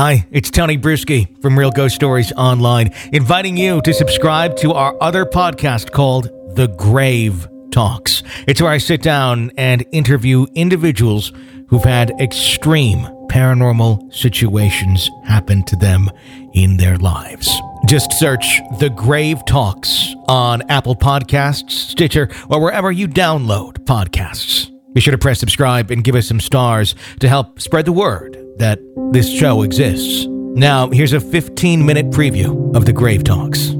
Hi, 0.00 0.26
it's 0.30 0.50
Tony 0.50 0.78
Brueski 0.78 1.42
from 1.42 1.58
Real 1.58 1.70
Ghost 1.70 1.94
Stories 1.94 2.32
Online, 2.32 2.90
inviting 3.12 3.58
you 3.58 3.82
to 3.82 3.92
subscribe 3.92 4.56
to 4.56 4.72
our 4.72 4.96
other 4.98 5.26
podcast 5.26 5.92
called 5.92 6.30
The 6.56 6.68
Grave 6.68 7.46
Talks. 7.70 8.22
It's 8.48 8.62
where 8.62 8.70
I 8.70 8.78
sit 8.78 9.02
down 9.02 9.50
and 9.58 9.84
interview 9.92 10.46
individuals 10.54 11.34
who've 11.68 11.84
had 11.84 12.12
extreme 12.18 13.00
paranormal 13.28 14.10
situations 14.10 15.10
happen 15.26 15.64
to 15.64 15.76
them 15.76 16.08
in 16.54 16.78
their 16.78 16.96
lives. 16.96 17.54
Just 17.86 18.14
search 18.14 18.62
The 18.78 18.88
Grave 18.88 19.44
Talks 19.44 20.14
on 20.28 20.62
Apple 20.70 20.96
Podcasts, 20.96 21.72
Stitcher, 21.72 22.30
or 22.48 22.58
wherever 22.58 22.90
you 22.90 23.06
download 23.06 23.84
podcasts. 23.84 24.70
Be 24.94 25.02
sure 25.02 25.12
to 25.12 25.18
press 25.18 25.40
subscribe 25.40 25.90
and 25.90 26.02
give 26.02 26.14
us 26.14 26.26
some 26.26 26.40
stars 26.40 26.94
to 27.18 27.28
help 27.28 27.60
spread 27.60 27.84
the 27.84 27.92
word 27.92 28.38
that 28.60 28.78
this 29.12 29.28
show 29.28 29.62
exists. 29.62 30.26
Now, 30.28 30.88
here's 30.90 31.12
a 31.12 31.20
15 31.20 31.84
minute 31.84 32.10
preview 32.10 32.74
of 32.76 32.84
the 32.84 32.92
Grave 32.92 33.24
Talks. 33.24 33.74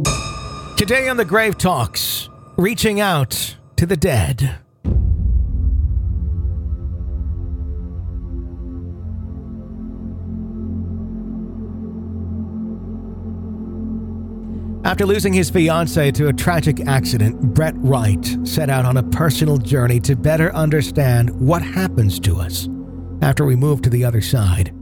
Today 0.76 1.08
on 1.08 1.16
the 1.16 1.24
Grave 1.24 1.58
Talks, 1.58 2.28
reaching 2.56 3.00
out 3.00 3.56
to 3.76 3.86
the 3.86 3.96
dead. 3.96 4.58
After 14.82 15.04
losing 15.04 15.34
his 15.34 15.50
fiancee 15.50 16.10
to 16.12 16.28
a 16.28 16.32
tragic 16.32 16.86
accident, 16.86 17.38
Brett 17.54 17.74
Wright 17.76 18.38
set 18.44 18.70
out 18.70 18.86
on 18.86 18.96
a 18.96 19.02
personal 19.02 19.58
journey 19.58 20.00
to 20.00 20.16
better 20.16 20.52
understand 20.54 21.30
what 21.38 21.62
happens 21.62 22.18
to 22.20 22.40
us 22.40 22.66
after 23.22 23.44
we 23.44 23.56
move 23.56 23.82
to 23.82 23.90
the 23.90 24.04
other 24.04 24.20
side. 24.20 24.74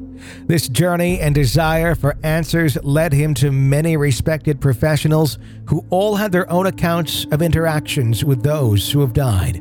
This 0.46 0.68
journey 0.68 1.20
and 1.20 1.34
desire 1.34 1.95
for 1.95 2.16
answers 2.22 2.77
led 2.82 3.12
him 3.12 3.34
to 3.34 3.50
many 3.50 3.96
respected 3.96 4.60
professionals 4.60 5.38
who 5.66 5.84
all 5.91 6.16
had 6.16 6.33
their 6.33 6.50
own 6.50 6.66
accounts 6.66 7.27
of 7.30 7.42
interactions 7.42 8.24
with 8.24 8.42
those 8.42 8.91
who 8.91 9.00
have 9.00 9.12
died, 9.12 9.56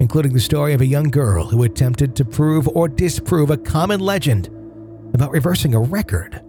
including 0.00 0.32
the 0.32 0.40
story 0.40 0.74
of 0.74 0.80
a 0.80 0.86
young 0.86 1.10
girl 1.10 1.46
who 1.46 1.62
attempted 1.62 2.14
to 2.16 2.24
prove 2.24 2.68
or 2.68 2.88
disprove 2.88 3.50
a 3.50 3.56
common 3.56 4.00
legend 4.00 4.48
about 5.14 5.32
reversing 5.32 5.74
a 5.74 5.80
record. 5.80 6.42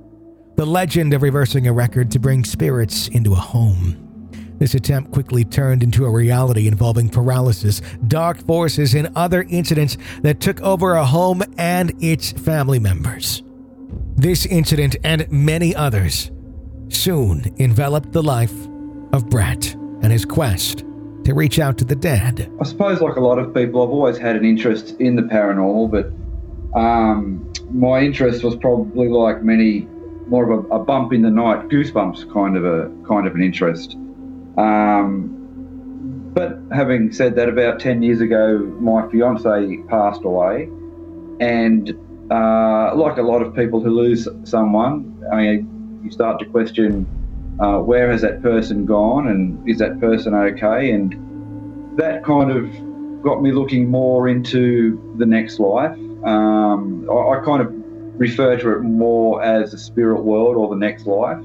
The 0.56 0.66
legend 0.66 1.14
of 1.14 1.22
reversing 1.22 1.68
a 1.68 1.74
record 1.74 2.12
to 2.12 2.20
bring 2.20 2.44
spirits 2.44 3.08
into 3.10 3.34
a 3.34 3.36
home. 3.36 4.04
This 4.60 4.74
attempt 4.74 5.12
quickly 5.12 5.44
turned 5.46 5.84
into 5.84 6.06
a 6.06 6.12
reality 6.12 6.68
involving 6.68 7.10
paralysis, 7.10 7.82
dark 8.08 8.40
forces, 8.46 8.96
and 8.96 9.10
other 9.16 9.46
incidents 9.50 9.98
that 10.24 10.40
took 10.40 10.60
over 10.62 10.96
a 10.96 11.06
home 11.06 11.44
and 11.58 11.94
its 12.04 12.32
family 12.32 12.80
members. 12.80 13.44
This 14.18 14.48
incident 14.48 14.96
and 15.04 15.32
many 15.32 15.76
others 15.76 16.32
soon 16.90 17.54
enveloped 17.60 18.14
the 18.14 18.24
life 18.24 18.66
of 19.14 19.30
Brett 19.30 19.76
and 20.02 20.12
his 20.12 20.26
quest 20.26 20.80
to 21.24 21.36
reach 21.36 21.60
out 21.60 21.78
to 21.78 21.86
the 21.86 21.96
dead. 21.96 22.52
I 22.60 22.64
suppose, 22.64 23.00
like 23.00 23.18
a 23.18 23.20
lot 23.20 23.38
of 23.38 23.54
people, 23.54 23.84
I've 23.84 23.92
always 23.92 24.18
had 24.18 24.36
an 24.36 24.44
interest 24.44 25.00
in 25.00 25.18
the 25.18 25.22
paranormal, 25.22 25.92
but 25.92 26.80
um, 26.80 27.54
my 27.70 28.00
interest 28.00 28.44
was 28.44 28.56
probably 28.56 29.08
like 29.08 29.44
many, 29.44 29.82
more 30.26 30.52
of 30.52 30.66
a, 30.66 30.68
a, 30.74 30.80
bump 30.80 31.14
in 31.14 31.22
the 31.22 31.30
night, 31.30 31.68
goosebumps 31.70 32.34
kind 32.34 32.58
of 32.58 32.66
a 32.66 32.92
kind 33.08 33.28
of 33.28 33.36
an 33.36 33.44
interest. 33.44 33.94
Um, 34.58 36.32
but 36.34 36.58
having 36.74 37.12
said 37.12 37.36
that, 37.36 37.50
about 37.50 37.80
ten 37.80 38.02
years 38.02 38.20
ago, 38.20 38.58
my 38.80 39.08
fiance 39.10 39.78
passed 39.88 40.24
away, 40.24 40.70
and 41.40 41.96
uh, 42.32 42.96
like 42.96 43.18
a 43.18 43.22
lot 43.22 43.42
of 43.42 43.56
people 43.56 43.80
who 43.82 43.90
lose 43.90 44.28
someone, 44.44 45.24
I 45.32 45.36
mean, 45.38 46.02
you 46.04 46.12
start 46.12 46.40
to 46.40 46.46
question 46.46 47.06
uh, 47.60 47.80
where 47.80 48.12
has 48.12 48.22
that 48.22 48.42
person 48.42 48.86
gone 48.86 49.28
and 49.28 49.68
is 49.68 49.80
that 49.80 50.00
person 50.00 50.34
okay? 50.34 50.92
And 50.92 51.98
that 51.98 52.24
kind 52.24 52.52
of 52.52 53.24
got 53.24 53.42
me 53.42 53.52
looking 53.52 53.90
more 53.90 54.28
into 54.28 55.16
the 55.18 55.26
next 55.26 55.60
life. 55.60 55.98
Um, 56.24 57.10
I, 57.10 57.40
I, 57.40 57.42
kind 57.44 57.62
of 57.62 57.74
refer 58.20 58.58
to 58.58 58.72
it 58.74 58.82
more 58.82 59.42
as 59.42 59.72
the 59.72 59.78
spirit 59.78 60.24
world 60.24 60.56
or 60.56 60.70
the 60.70 60.76
next 60.76 61.06
life. 61.06 61.38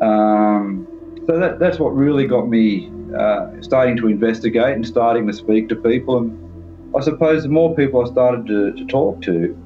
Um, 0.00 0.86
so 1.26 1.38
that, 1.38 1.58
that's 1.58 1.78
what 1.78 1.90
really 1.90 2.26
got 2.26 2.48
me 2.48 2.90
uh, 3.16 3.50
starting 3.60 3.96
to 3.98 4.08
investigate 4.08 4.74
and 4.74 4.86
starting 4.86 5.26
to 5.26 5.32
speak 5.32 5.68
to 5.68 5.76
people. 5.76 6.18
And 6.18 6.96
I 6.96 7.00
suppose 7.00 7.42
the 7.42 7.48
more 7.48 7.74
people 7.74 8.04
I 8.04 8.10
started 8.10 8.46
to, 8.46 8.72
to 8.72 8.84
talk 8.86 9.20
to, 9.22 9.56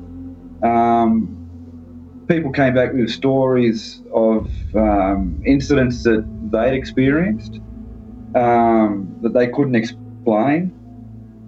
um, 0.64 2.24
people 2.28 2.50
came 2.52 2.74
back 2.74 2.92
with 2.92 3.10
stories 3.10 4.02
of 4.12 4.50
um, 4.74 5.42
incidents 5.46 6.02
that 6.04 6.24
they'd 6.50 6.74
experienced 6.74 7.60
um, 8.34 9.16
that 9.22 9.34
they 9.34 9.48
couldn't 9.48 9.74
explain. 9.74 10.72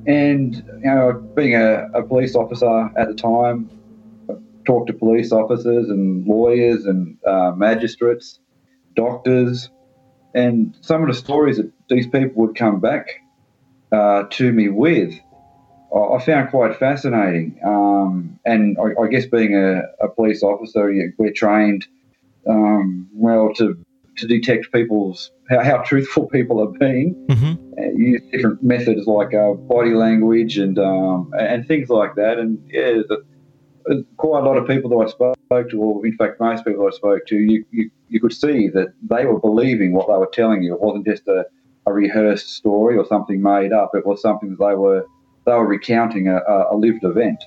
And, 0.06 0.54
you 0.54 0.80
know, 0.84 1.12
being 1.34 1.56
a, 1.56 1.88
a 1.94 2.02
police 2.02 2.36
officer 2.36 2.90
at 2.96 3.08
the 3.08 3.14
time, 3.14 3.70
I 4.30 4.34
talked 4.66 4.88
to 4.88 4.92
police 4.92 5.32
officers 5.32 5.88
and 5.88 6.26
lawyers 6.26 6.84
and 6.84 7.16
uh, 7.26 7.52
magistrates, 7.56 8.38
doctors, 8.94 9.70
and 10.34 10.76
some 10.82 11.02
of 11.02 11.08
the 11.08 11.14
stories 11.14 11.56
that 11.56 11.72
these 11.88 12.06
people 12.06 12.42
would 12.42 12.54
come 12.54 12.78
back 12.78 13.08
uh, 13.90 14.24
to 14.30 14.52
me 14.52 14.68
with 14.68 15.14
I 15.96 16.24
found 16.24 16.50
quite 16.50 16.76
fascinating. 16.76 17.58
Um, 17.64 18.38
and 18.44 18.76
I, 18.78 19.02
I, 19.02 19.08
guess 19.08 19.26
being 19.26 19.54
a, 19.54 19.82
a 20.00 20.08
police 20.08 20.42
officer, 20.42 20.92
we're 21.18 21.32
trained 21.32 21.86
um, 22.48 23.08
well 23.12 23.52
to 23.54 23.76
to 24.16 24.26
detect 24.26 24.72
people's 24.72 25.30
how, 25.50 25.62
how 25.62 25.76
truthful 25.78 26.26
people 26.32 26.60
are 26.60 26.78
being. 26.78 27.14
Mm-hmm. 27.28 27.72
Uh, 27.78 27.92
use 27.94 28.22
different 28.32 28.62
methods 28.62 29.06
like 29.06 29.34
uh, 29.34 29.52
body 29.52 29.94
language 29.94 30.58
and 30.58 30.78
um, 30.78 31.32
and 31.38 31.66
things 31.66 31.88
like 31.88 32.14
that. 32.16 32.38
And 32.38 32.58
yeah, 32.72 33.02
the, 33.08 33.24
uh, 33.90 33.94
quite 34.16 34.42
a 34.42 34.46
lot 34.46 34.56
of 34.56 34.66
people 34.66 34.90
that 34.90 35.06
I 35.06 35.08
spoke 35.08 35.70
to, 35.70 35.80
or 35.80 36.06
in 36.06 36.16
fact 36.16 36.40
most 36.40 36.64
people 36.64 36.86
I 36.86 36.90
spoke 36.90 37.26
to, 37.26 37.36
you, 37.36 37.64
you, 37.70 37.90
you 38.08 38.20
could 38.20 38.32
see 38.32 38.68
that 38.68 38.92
they 39.02 39.26
were 39.26 39.38
believing 39.38 39.92
what 39.92 40.08
they 40.08 40.14
were 40.14 40.30
telling 40.32 40.62
you. 40.62 40.74
It 40.74 40.80
wasn't 40.80 41.06
just 41.06 41.28
a, 41.28 41.46
a 41.86 41.92
rehearsed 41.92 42.48
story 42.48 42.96
or 42.96 43.06
something 43.06 43.40
made 43.40 43.72
up. 43.72 43.92
It 43.94 44.04
was 44.04 44.20
something 44.20 44.50
that 44.50 44.66
they 44.66 44.74
were 44.74 45.06
they 45.46 45.52
were 45.52 45.66
recounting 45.66 46.28
a, 46.28 46.40
a 46.70 46.76
lived 46.76 47.04
event. 47.04 47.42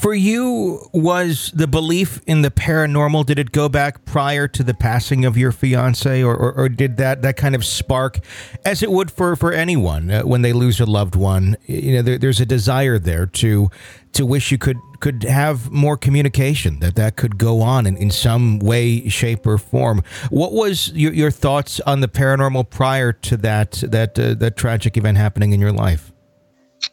For 0.00 0.14
you, 0.14 0.88
was 0.94 1.52
the 1.54 1.66
belief 1.66 2.22
in 2.26 2.40
the 2.40 2.50
paranormal? 2.50 3.26
Did 3.26 3.38
it 3.38 3.52
go 3.52 3.68
back 3.68 4.06
prior 4.06 4.48
to 4.48 4.62
the 4.62 4.72
passing 4.72 5.26
of 5.26 5.36
your 5.36 5.52
fiance, 5.52 6.22
or, 6.22 6.34
or, 6.34 6.52
or 6.52 6.68
did 6.70 6.96
that 6.96 7.20
that 7.22 7.36
kind 7.36 7.54
of 7.54 7.62
spark, 7.62 8.20
as 8.64 8.82
it 8.82 8.90
would 8.90 9.10
for 9.10 9.36
for 9.36 9.52
anyone 9.52 10.10
uh, 10.10 10.22
when 10.22 10.40
they 10.40 10.54
lose 10.54 10.80
a 10.80 10.86
loved 10.86 11.14
one? 11.14 11.56
You 11.66 11.96
know, 11.96 12.02
there, 12.02 12.16
there's 12.16 12.40
a 12.40 12.46
desire 12.46 12.98
there 12.98 13.26
to 13.26 13.70
to 14.12 14.24
wish 14.24 14.50
you 14.50 14.56
could 14.56 14.78
could 15.00 15.24
have 15.24 15.70
more 15.70 15.98
communication 15.98 16.78
that 16.78 16.94
that 16.94 17.16
could 17.16 17.36
go 17.36 17.60
on 17.60 17.86
in, 17.86 17.96
in 17.96 18.10
some 18.10 18.60
way 18.60 19.08
shape 19.08 19.46
or 19.46 19.58
form 19.58 20.02
what 20.30 20.52
was 20.52 20.92
your, 20.92 21.12
your 21.12 21.30
thoughts 21.30 21.80
on 21.80 22.00
the 22.00 22.08
paranormal 22.08 22.68
prior 22.70 23.12
to 23.12 23.36
that 23.36 23.72
that 23.88 24.18
uh, 24.18 24.34
that 24.34 24.56
tragic 24.56 24.96
event 24.96 25.16
happening 25.16 25.52
in 25.52 25.60
your 25.60 25.72
life 25.72 26.12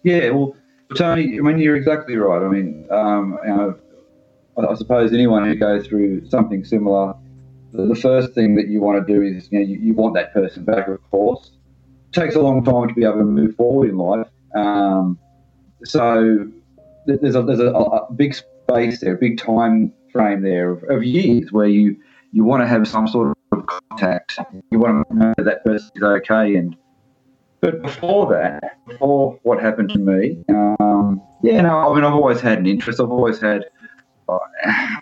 yeah, 0.04 0.30
well, 0.30 0.56
Tony, 0.96 1.38
I 1.38 1.42
mean, 1.42 1.60
you're 1.60 1.76
exactly 1.76 2.16
right. 2.16 2.42
I 2.42 2.48
mean, 2.48 2.88
um, 2.90 3.38
you 3.44 3.50
know, 3.50 3.80
I 4.58 4.76
suppose 4.76 5.14
anyone 5.14 5.46
who 5.46 5.56
goes 5.56 5.88
through 5.88 6.28
something 6.30 6.66
similar, 6.66 7.14
the, 7.72 7.86
the 7.86 7.96
first 7.96 8.34
thing 8.34 8.56
that 8.56 8.68
you 8.68 8.82
want 8.82 9.06
to 9.06 9.14
do 9.14 9.22
is, 9.22 9.50
you 9.52 9.60
know, 9.60 9.66
you, 9.66 9.78
you, 9.78 9.94
want 9.94 10.16
that 10.16 10.34
person 10.34 10.66
back, 10.66 10.88
of 10.88 11.12
course. 11.12 11.52
It 12.10 12.14
takes 12.14 12.36
a 12.36 12.40
long 12.40 12.64
time 12.64 12.88
to 12.88 12.94
be 12.94 13.04
able 13.04 13.20
to 13.20 13.26
move 13.26 13.56
forward 13.56 13.90
in 13.90 13.98
life. 13.98 14.28
Um, 14.56 15.20
so 15.84 16.48
there's 17.06 17.36
a, 17.36 17.44
there's 17.44 17.60
a, 17.60 17.68
a, 17.68 18.12
big 18.14 18.34
space 18.34 19.00
there, 19.00 19.14
a 19.14 19.18
big 19.18 19.38
time 19.38 19.94
frame 20.12 20.42
there 20.42 20.72
of, 20.72 20.84
of 20.90 21.04
years 21.04 21.52
where 21.52 21.68
you, 21.68 21.98
you 22.32 22.44
want 22.44 22.64
to 22.64 22.68
have 22.68 22.88
some 22.88 23.08
sort 23.08 23.38
of 23.52 23.66
contact. 23.68 24.40
You 24.72 24.80
want 24.80 25.08
to 25.08 25.16
know 25.16 25.34
that 25.38 25.46
that 25.46 25.64
person 25.64 25.92
is 25.96 26.04
okay 26.04 26.56
and 26.56 26.76
but 27.62 27.82
before 27.82 28.32
that, 28.34 28.80
before 28.88 29.40
what 29.44 29.62
happened 29.62 29.90
to 29.90 30.00
me, 30.00 30.44
um, 30.80 31.22
yeah, 31.44 31.62
no, 31.62 31.78
I 31.78 31.96
mean, 31.96 32.04
I've 32.04 32.14
always 32.14 32.40
had 32.40 32.58
an 32.58 32.66
interest. 32.66 33.02
I've 33.02 33.12
always 33.12 33.42
had, 33.42 33.66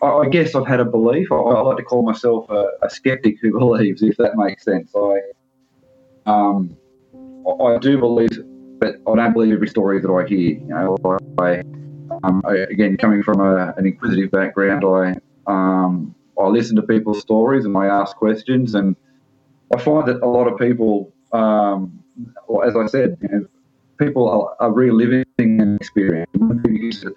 I 0.01 0.27
guess 0.31 0.55
I've 0.55 0.65
had 0.65 0.79
a 0.79 0.85
belief. 0.85 1.31
I, 1.31 1.35
I 1.35 1.61
like 1.61 1.77
to 1.77 1.83
call 1.83 2.03
myself 2.03 2.49
a, 2.49 2.67
a, 2.81 2.89
skeptic 2.89 3.35
who 3.41 3.51
believes, 3.59 4.01
if 4.01 4.17
that 4.17 4.35
makes 4.35 4.63
sense. 4.63 4.91
I, 4.95 5.19
um, 6.25 6.75
I 7.63 7.77
do 7.77 7.99
believe, 7.99 8.39
but 8.79 8.95
I 9.07 9.15
don't 9.15 9.33
believe 9.33 9.53
every 9.53 9.67
story 9.67 10.01
that 10.01 10.09
I 10.09 10.27
hear. 10.27 10.57
You 10.57 10.67
know, 10.67 10.97
I, 11.37 11.59
um, 12.23 12.41
I 12.45 12.55
again, 12.69 12.97
coming 12.97 13.21
from 13.21 13.39
a, 13.39 13.73
an 13.77 13.85
inquisitive 13.85 14.31
background, 14.31 14.83
I, 14.83 15.15
um, 15.45 16.15
I 16.39 16.47
listen 16.47 16.75
to 16.75 16.81
people's 16.81 17.21
stories 17.21 17.65
and 17.65 17.77
I 17.77 17.85
ask 17.85 18.15
questions, 18.15 18.73
and 18.73 18.95
I 19.75 19.79
find 19.79 20.07
that 20.07 20.21
a 20.21 20.27
lot 20.27 20.47
of 20.47 20.57
people 20.57 21.13
um, 21.31 22.03
as 22.65 22.75
I 22.75 22.85
said, 22.87 23.17
you 23.21 23.29
know, 23.29 23.45
people 23.99 24.27
are, 24.29 24.55
are 24.59 24.71
reliving 24.71 25.25
an 25.39 25.77
experience. 25.79 26.29
When 26.33 26.61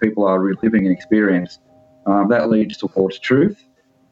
People 0.01 0.25
are 0.25 0.39
reliving 0.39 0.85
an 0.85 0.91
experience. 0.91 1.59
um, 2.05 2.27
that 2.29 2.49
leads 2.49 2.77
towards 2.77 3.19
truth. 3.19 3.63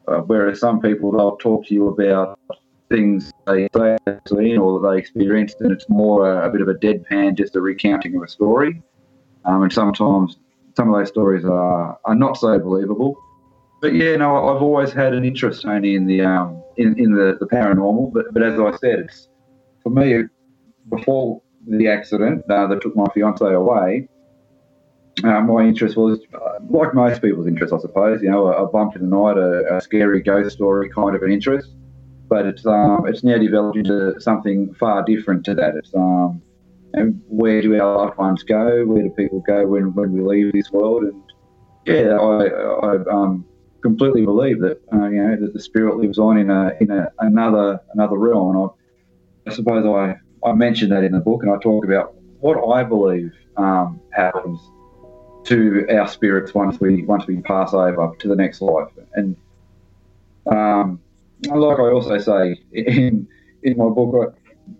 Uh, 0.08 0.20
whereas 0.20 0.60
some 0.60 0.80
people 0.80 1.12
they'll 1.12 1.36
talk 1.36 1.66
to 1.66 1.74
you 1.74 1.88
about 1.88 2.38
things 2.88 3.32
they 3.46 3.68
seen 4.26 4.58
or 4.58 4.80
they 4.80 4.98
experienced, 4.98 5.60
and 5.60 5.70
it's 5.70 5.88
more 5.88 6.30
a, 6.32 6.48
a 6.48 6.50
bit 6.50 6.60
of 6.60 6.68
a 6.68 6.74
deadpan, 6.74 7.36
just 7.36 7.54
a 7.54 7.60
recounting 7.60 8.16
of 8.16 8.22
a 8.22 8.28
story. 8.28 8.82
Um, 9.44 9.62
and 9.62 9.72
sometimes 9.72 10.38
some 10.76 10.92
of 10.92 10.98
those 10.98 11.08
stories 11.08 11.44
are, 11.44 11.98
are 12.04 12.14
not 12.14 12.36
so 12.36 12.58
believable. 12.58 13.16
But 13.80 13.94
yeah, 13.94 14.16
no, 14.16 14.48
I've 14.48 14.62
always 14.62 14.92
had 14.92 15.14
an 15.14 15.24
interest 15.24 15.64
only 15.64 15.94
in 15.94 16.06
the 16.06 16.22
um, 16.22 16.62
in, 16.76 16.98
in 16.98 17.12
the, 17.12 17.36
the 17.40 17.46
paranormal. 17.46 18.12
But, 18.12 18.26
but 18.32 18.42
as 18.42 18.58
I 18.58 18.76
said, 18.78 19.00
it's 19.00 19.28
for 19.82 19.90
me 19.90 20.24
before 20.90 21.42
the 21.66 21.88
accident 21.88 22.42
uh, 22.50 22.66
that 22.66 22.82
took 22.82 22.96
my 22.96 23.06
fiance 23.14 23.44
away. 23.44 24.08
Uh, 25.24 25.40
my 25.40 25.62
interest 25.62 25.96
was 25.96 26.18
uh, 26.34 26.58
like 26.70 26.94
most 26.94 27.20
people's 27.20 27.46
interest, 27.46 27.72
I 27.72 27.78
suppose. 27.78 28.22
You 28.22 28.30
know, 28.30 28.46
a, 28.46 28.64
a 28.64 28.68
bump 28.68 28.96
in 28.96 29.02
the 29.02 29.16
night, 29.16 29.36
a, 29.36 29.76
a, 29.76 29.80
scary 29.80 30.22
ghost 30.22 30.56
story 30.56 30.88
kind 30.88 31.14
of 31.14 31.22
an 31.22 31.30
interest. 31.30 31.70
But 32.28 32.46
it's 32.46 32.64
um, 32.64 33.06
it's 33.06 33.24
now 33.24 33.36
developed 33.38 33.76
into 33.76 34.18
something 34.20 34.72
far 34.74 35.04
different 35.04 35.44
to 35.46 35.54
that. 35.56 35.74
It's 35.74 35.92
um, 35.94 36.40
and 36.94 37.20
where 37.28 37.60
do 37.60 37.78
our 37.80 37.96
loved 38.06 38.18
ones 38.18 38.42
go? 38.42 38.84
Where 38.86 39.02
do 39.02 39.10
people 39.10 39.40
go 39.40 39.66
when, 39.66 39.94
when 39.94 40.12
we 40.12 40.20
leave 40.22 40.52
this 40.52 40.70
world? 40.72 41.04
And 41.04 41.22
yeah, 41.86 42.16
I, 42.16 42.46
I 42.46 42.96
um, 43.10 43.44
completely 43.82 44.24
believe 44.24 44.60
that 44.60 44.80
uh, 44.92 45.08
you 45.08 45.22
know 45.22 45.36
that 45.40 45.52
the 45.52 45.60
spirit 45.60 45.96
lives 45.96 46.18
on 46.18 46.38
in 46.38 46.50
a 46.50 46.72
in 46.80 46.90
a, 46.90 47.08
another 47.18 47.80
another 47.94 48.16
realm. 48.16 48.56
And 48.56 48.70
I, 49.46 49.50
I 49.50 49.54
suppose 49.54 49.84
I 49.84 50.16
I 50.44 50.52
mentioned 50.52 50.92
that 50.92 51.04
in 51.04 51.12
the 51.12 51.20
book, 51.20 51.42
and 51.42 51.52
I 51.52 51.58
talk 51.58 51.84
about 51.84 52.14
what 52.40 52.56
I 52.74 52.82
believe 52.82 53.32
um, 53.56 54.00
happens 54.12 54.58
to 55.44 55.86
our 55.90 56.08
spirits 56.08 56.54
once 56.54 56.80
we 56.80 57.02
once 57.02 57.26
we 57.26 57.40
pass 57.42 57.74
over 57.74 58.14
to 58.18 58.28
the 58.28 58.36
next 58.36 58.60
life. 58.60 58.88
And 59.14 59.36
um, 60.50 61.00
like 61.48 61.78
I 61.78 61.90
also 61.90 62.18
say 62.18 62.60
in 62.72 63.28
in 63.62 63.76
my 63.76 63.88
book, 63.88 64.36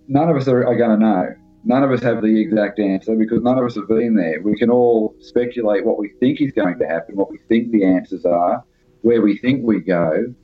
none 0.08 0.28
of 0.28 0.36
us 0.36 0.48
are, 0.48 0.66
are 0.66 0.76
going 0.76 0.98
to 0.98 1.04
know. 1.04 1.34
None 1.62 1.82
of 1.82 1.92
us 1.92 2.02
have 2.02 2.22
the 2.22 2.40
exact 2.40 2.78
answer 2.78 3.14
because 3.14 3.42
none 3.42 3.58
of 3.58 3.66
us 3.66 3.74
have 3.74 3.86
been 3.86 4.14
there. 4.14 4.40
We 4.40 4.56
can 4.56 4.70
all 4.70 5.14
speculate 5.20 5.84
what 5.84 5.98
we 5.98 6.08
think 6.18 6.40
is 6.40 6.52
going 6.52 6.78
to 6.78 6.86
happen, 6.86 7.16
what 7.16 7.30
we 7.30 7.38
think 7.48 7.70
the 7.70 7.84
answers 7.84 8.24
are, 8.24 8.64
where 9.02 9.20
we 9.20 9.36
think 9.36 9.62
we 9.62 9.80
go, 9.80 10.34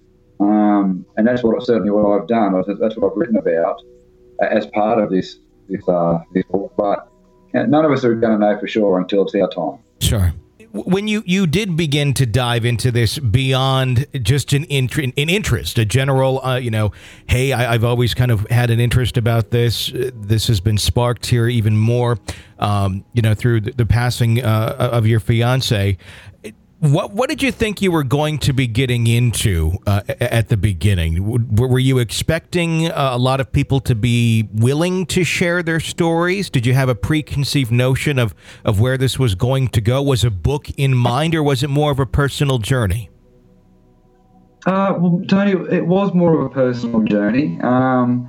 um, 0.40 1.06
and 1.16 1.26
that's 1.26 1.42
what 1.42 1.64
certainly 1.64 1.90
what 1.90 2.20
I've 2.20 2.28
done. 2.28 2.62
That's 2.78 2.96
what 2.96 3.10
I've 3.10 3.16
written 3.16 3.38
about 3.38 3.80
as 4.40 4.66
part 4.66 4.98
of 4.98 5.10
this 5.10 5.38
this 5.68 5.86
uh, 5.88 6.22
this 6.32 6.44
book. 6.44 6.72
But 6.76 7.10
none 7.52 7.84
of 7.84 7.90
us 7.90 8.04
are 8.04 8.14
going 8.14 8.38
to 8.38 8.46
know 8.46 8.58
for 8.58 8.66
sure 8.66 8.98
until 8.98 9.22
it's 9.22 9.34
our 9.34 9.48
time. 9.48 9.78
Sure. 10.00 10.32
When 10.72 11.08
you, 11.08 11.22
you 11.24 11.46
did 11.46 11.74
begin 11.74 12.12
to 12.14 12.26
dive 12.26 12.66
into 12.66 12.90
this 12.90 13.18
beyond 13.18 14.06
just 14.22 14.52
an, 14.52 14.64
int- 14.64 14.98
an 14.98 15.12
interest, 15.12 15.78
a 15.78 15.86
general, 15.86 16.44
uh, 16.44 16.56
you 16.56 16.70
know, 16.70 16.92
hey, 17.28 17.54
I, 17.54 17.72
have 17.72 17.84
always 17.84 18.12
kind 18.12 18.30
of 18.30 18.46
had 18.50 18.68
an 18.68 18.78
interest 18.78 19.16
about 19.16 19.52
this. 19.52 19.90
This 19.94 20.48
has 20.48 20.60
been 20.60 20.76
sparked 20.76 21.24
here 21.24 21.48
even 21.48 21.78
more, 21.78 22.18
um, 22.58 23.06
you 23.14 23.22
know, 23.22 23.32
through 23.32 23.62
the, 23.62 23.72
the 23.72 23.86
passing 23.86 24.44
uh, 24.44 24.90
of 24.92 25.06
your 25.06 25.20
fiance. 25.20 25.96
What 26.78 27.12
what 27.12 27.30
did 27.30 27.42
you 27.42 27.52
think 27.52 27.80
you 27.80 27.90
were 27.90 28.04
going 28.04 28.38
to 28.40 28.52
be 28.52 28.66
getting 28.66 29.06
into 29.06 29.78
uh, 29.86 30.02
at 30.20 30.50
the 30.50 30.58
beginning? 30.58 31.56
Were 31.56 31.78
you 31.78 31.98
expecting 31.98 32.90
uh, 32.90 33.10
a 33.12 33.18
lot 33.18 33.40
of 33.40 33.50
people 33.50 33.80
to 33.80 33.94
be 33.94 34.46
willing 34.52 35.06
to 35.06 35.24
share 35.24 35.62
their 35.62 35.80
stories? 35.80 36.50
Did 36.50 36.66
you 36.66 36.74
have 36.74 36.90
a 36.90 36.94
preconceived 36.94 37.72
notion 37.72 38.18
of 38.18 38.34
of 38.62 38.78
where 38.78 38.98
this 38.98 39.18
was 39.18 39.34
going 39.34 39.68
to 39.68 39.80
go? 39.80 40.02
Was 40.02 40.22
a 40.22 40.30
book 40.30 40.68
in 40.76 40.94
mind, 40.94 41.34
or 41.34 41.42
was 41.42 41.62
it 41.62 41.70
more 41.70 41.90
of 41.90 41.98
a 41.98 42.06
personal 42.06 42.58
journey? 42.58 43.08
Uh, 44.66 44.98
well, 44.98 45.22
Tony, 45.28 45.52
it 45.74 45.86
was 45.86 46.12
more 46.12 46.38
of 46.38 46.44
a 46.44 46.50
personal 46.50 47.00
journey. 47.04 47.58
Um, 47.62 48.28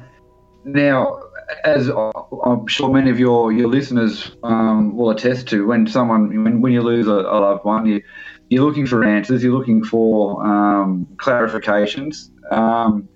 now, 0.64 1.27
as 1.64 1.90
I'm 1.90 2.68
sure 2.68 2.92
many 2.92 3.10
of 3.10 3.20
your 3.20 3.52
your 3.52 3.68
listeners 3.68 4.32
um, 4.44 4.96
will 4.96 5.10
attest 5.12 5.48
to, 5.50 5.66
when 5.68 5.88
someone 5.88 6.44
when, 6.44 6.62
when 6.62 6.74
you 6.74 6.82
lose 6.82 7.08
a, 7.08 7.12
a 7.12 7.38
loved 7.40 7.64
one, 7.64 7.86
you 7.86 8.02
you're 8.50 8.64
looking 8.64 8.86
for 8.86 9.04
answers, 9.04 9.44
you're 9.44 9.58
looking 9.58 9.84
for 9.84 10.46
um, 10.46 11.08
clarifications. 11.18 12.30
Um, 12.52 13.10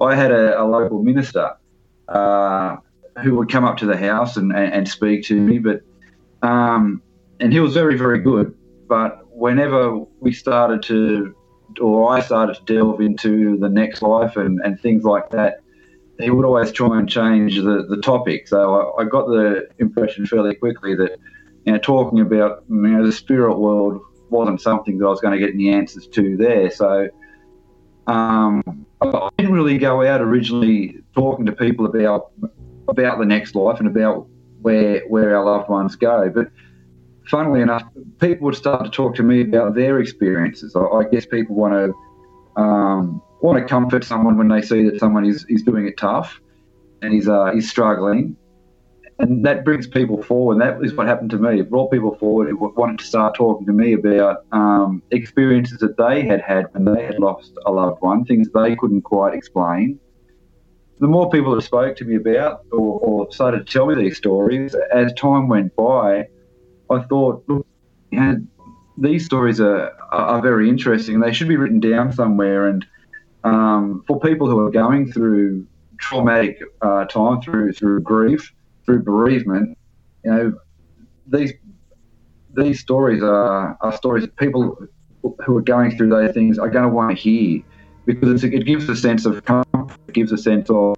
I 0.00 0.14
had 0.14 0.32
a, 0.32 0.60
a 0.60 0.64
local 0.64 1.02
minister 1.02 1.56
uh, 2.08 2.76
who 3.22 3.36
would 3.36 3.50
come 3.50 3.64
up 3.64 3.76
to 3.78 3.86
the 3.86 3.96
house 3.96 4.36
and, 4.36 4.52
and, 4.52 4.72
and 4.72 4.88
speak 4.88 5.24
to 5.26 5.40
me, 5.40 5.58
but 5.58 5.82
um, 6.42 7.02
and 7.38 7.52
he 7.52 7.60
was 7.60 7.74
very, 7.74 7.96
very 7.96 8.18
good. 8.18 8.56
But 8.88 9.26
whenever 9.30 9.98
we 10.20 10.32
started 10.32 10.82
to, 10.84 11.34
or 11.80 12.12
I 12.12 12.20
started 12.20 12.56
to 12.56 12.74
delve 12.74 13.00
into 13.00 13.56
the 13.58 13.68
next 13.68 14.02
life 14.02 14.36
and, 14.36 14.60
and 14.64 14.80
things 14.80 15.04
like 15.04 15.30
that, 15.30 15.61
he 16.20 16.30
would 16.30 16.44
always 16.44 16.72
try 16.72 16.98
and 16.98 17.08
change 17.08 17.56
the, 17.56 17.86
the 17.88 18.00
topic. 18.02 18.48
So 18.48 18.74
I, 18.74 19.02
I 19.02 19.04
got 19.04 19.26
the 19.26 19.68
impression 19.78 20.26
fairly 20.26 20.54
quickly 20.54 20.94
that, 20.96 21.18
you 21.64 21.72
know, 21.72 21.78
talking 21.78 22.20
about 22.20 22.64
you 22.68 22.76
know, 22.76 23.04
the 23.04 23.12
spirit 23.12 23.58
world 23.58 24.00
wasn't 24.30 24.60
something 24.60 24.98
that 24.98 25.06
I 25.06 25.08
was 25.08 25.20
going 25.20 25.38
to 25.38 25.44
get 25.44 25.54
any 25.54 25.70
answers 25.70 26.06
to 26.08 26.36
there. 26.36 26.70
So 26.70 27.08
um, 28.06 28.86
I 29.00 29.30
didn't 29.38 29.52
really 29.52 29.78
go 29.78 30.06
out 30.06 30.20
originally 30.20 30.98
talking 31.14 31.46
to 31.46 31.52
people 31.52 31.86
about 31.86 32.32
about 32.88 33.18
the 33.18 33.24
next 33.24 33.54
life 33.54 33.78
and 33.78 33.88
about 33.88 34.28
where 34.60 35.00
where 35.08 35.36
our 35.36 35.44
loved 35.44 35.68
ones 35.68 35.96
go. 35.96 36.30
But 36.30 36.48
funnily 37.28 37.60
enough, 37.60 37.84
people 38.20 38.46
would 38.46 38.56
start 38.56 38.84
to 38.84 38.90
talk 38.90 39.14
to 39.16 39.22
me 39.22 39.42
about 39.42 39.74
their 39.74 40.00
experiences. 40.00 40.74
I, 40.74 40.82
I 40.82 41.04
guess 41.04 41.26
people 41.26 41.56
want 41.56 41.74
to 41.74 42.60
um, 42.60 43.22
want 43.42 43.58
to 43.58 43.64
comfort 43.64 44.04
someone 44.04 44.38
when 44.38 44.48
they 44.48 44.62
see 44.62 44.84
that 44.88 44.98
someone 44.98 45.24
is, 45.24 45.44
is 45.48 45.62
doing 45.62 45.86
it 45.86 45.96
tough 45.98 46.40
and 47.02 47.12
he's 47.12 47.28
uh, 47.28 47.50
he's 47.52 47.68
struggling 47.68 48.36
and 49.22 49.44
that 49.46 49.64
brings 49.64 49.86
people 49.86 50.22
forward. 50.22 50.60
That 50.60 50.84
is 50.84 50.94
what 50.94 51.06
happened 51.06 51.30
to 51.30 51.38
me. 51.38 51.60
It 51.60 51.70
brought 51.70 51.90
people 51.90 52.16
forward 52.16 52.48
who 52.48 52.72
wanted 52.76 52.98
to 52.98 53.04
start 53.04 53.34
talking 53.34 53.66
to 53.66 53.72
me 53.72 53.92
about 53.92 54.44
um, 54.52 55.02
experiences 55.10 55.78
that 55.78 55.96
they 55.96 56.26
had 56.26 56.40
had 56.40 56.66
when 56.72 56.84
they 56.84 57.04
had 57.04 57.18
lost 57.18 57.52
a 57.64 57.70
loved 57.70 58.00
one, 58.00 58.24
things 58.24 58.48
they 58.52 58.74
couldn't 58.74 59.02
quite 59.02 59.34
explain. 59.34 59.98
The 60.98 61.06
more 61.06 61.30
people 61.30 61.54
that 61.54 61.62
spoke 61.62 61.96
to 61.96 62.04
me 62.04 62.16
about 62.16 62.64
or, 62.72 62.98
or 63.00 63.32
started 63.32 63.66
to 63.66 63.72
tell 63.72 63.86
me 63.86 63.94
these 63.94 64.16
stories, 64.16 64.74
as 64.92 65.12
time 65.14 65.48
went 65.48 65.74
by, 65.76 66.26
I 66.90 67.02
thought, 67.02 67.44
look, 67.48 67.66
you 68.10 68.20
know, 68.20 68.36
these 68.98 69.24
stories 69.24 69.60
are, 69.60 69.92
are 70.10 70.42
very 70.42 70.68
interesting. 70.68 71.20
They 71.20 71.32
should 71.32 71.48
be 71.48 71.56
written 71.56 71.80
down 71.80 72.12
somewhere. 72.12 72.68
And 72.68 72.84
um, 73.44 74.04
for 74.06 74.20
people 74.20 74.48
who 74.48 74.60
are 74.60 74.70
going 74.70 75.10
through 75.12 75.66
traumatic 75.98 76.62
uh, 76.80 77.04
time, 77.04 77.40
through 77.40 77.72
through 77.72 78.00
grief, 78.00 78.52
through 78.84 79.02
bereavement, 79.02 79.76
you 80.24 80.30
know, 80.30 80.54
these 81.26 81.52
these 82.54 82.80
stories 82.80 83.22
are, 83.22 83.76
are 83.80 83.92
stories 83.96 84.24
that 84.24 84.36
people 84.36 84.76
who 85.22 85.56
are 85.56 85.62
going 85.62 85.96
through 85.96 86.10
those 86.10 86.32
things 86.34 86.58
are 86.58 86.68
going 86.68 86.82
to 86.82 86.88
want 86.88 87.10
to 87.10 87.16
hear 87.16 87.62
because 88.04 88.42
it 88.44 88.66
gives 88.66 88.88
a 88.88 88.96
sense 88.96 89.24
of 89.24 89.44
comfort, 89.44 89.96
it 90.08 90.14
gives 90.14 90.32
a 90.32 90.38
sense 90.38 90.68
of 90.70 90.96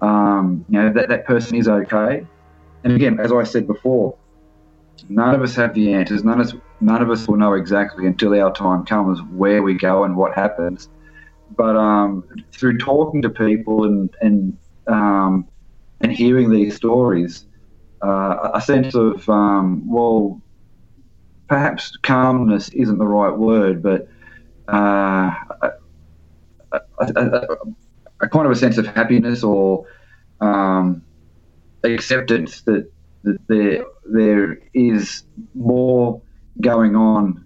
um, 0.00 0.64
you 0.68 0.80
know 0.80 0.92
that 0.92 1.08
that 1.08 1.26
person 1.26 1.56
is 1.56 1.68
okay. 1.68 2.26
And 2.84 2.92
again, 2.92 3.18
as 3.18 3.32
I 3.32 3.42
said 3.42 3.66
before, 3.66 4.16
none 5.08 5.34
of 5.34 5.42
us 5.42 5.54
have 5.56 5.74
the 5.74 5.92
answers. 5.92 6.22
None 6.22 6.40
of 6.40 6.46
us, 6.46 6.54
none 6.80 7.02
of 7.02 7.10
us 7.10 7.26
will 7.26 7.36
know 7.36 7.54
exactly 7.54 8.06
until 8.06 8.40
our 8.40 8.52
time 8.52 8.84
comes 8.84 9.20
where 9.32 9.62
we 9.62 9.74
go 9.74 10.04
and 10.04 10.16
what 10.16 10.34
happens. 10.34 10.88
But 11.50 11.76
um, 11.76 12.24
through 12.52 12.78
talking 12.78 13.22
to 13.22 13.30
people 13.30 13.84
and 13.84 14.14
and 14.20 14.58
um, 14.86 15.48
and 16.00 16.12
hearing 16.12 16.50
these 16.50 16.76
stories, 16.76 17.46
uh, 18.02 18.50
a 18.54 18.60
sense 18.60 18.94
of, 18.94 19.28
um, 19.28 19.88
well, 19.88 20.40
perhaps 21.48 21.96
calmness 22.02 22.68
isn't 22.70 22.98
the 22.98 23.06
right 23.06 23.36
word, 23.36 23.82
but 23.82 24.08
uh, 24.68 25.30
a, 25.62 25.70
a, 26.72 26.80
a, 26.98 27.46
a, 28.20 28.28
kind 28.28 28.46
of 28.46 28.52
a 28.52 28.56
sense 28.56 28.78
of 28.78 28.86
happiness 28.86 29.42
or 29.42 29.86
um, 30.40 31.02
acceptance 31.84 32.62
that, 32.62 32.90
that 33.22 33.38
there 33.48 33.84
there 34.04 34.58
is 34.74 35.22
more 35.54 36.20
going 36.60 36.96
on 36.96 37.45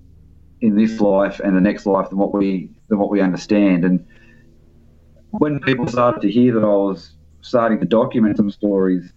in 0.61 0.76
this 0.76 1.00
life 1.00 1.40
and 1.40 1.57
the 1.57 1.61
next 1.61 1.87
life 1.87 2.09
than 2.11 2.19
what 2.19 2.35
we 2.35 2.71
than 2.88 2.99
what 2.99 3.11
we 3.11 3.21
understand. 3.21 3.85
And 3.85 4.07
when 5.31 5.61
people 5.61 5.87
started 5.87 6.21
to 6.23 6.31
hear 6.31 6.55
that 6.55 6.64
I 6.64 6.67
was 6.67 7.14
starting 7.40 7.81
to 7.81 7.87
document 7.87 8.37
some 8.37 8.50
stories, 8.50 9.12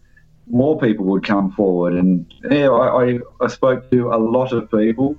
more 0.47 0.79
people 0.79 1.05
would 1.05 1.25
come 1.25 1.51
forward. 1.51 1.93
And 1.93 2.31
yeah, 2.49 2.69
I, 2.69 3.05
I, 3.05 3.19
I 3.41 3.47
spoke 3.47 3.89
to 3.91 4.09
a 4.09 4.17
lot 4.17 4.53
of 4.53 4.69
people 4.71 5.17